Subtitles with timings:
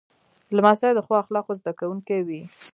[0.55, 2.41] لمسی د ښو اخلاقو زده کوونکی وي.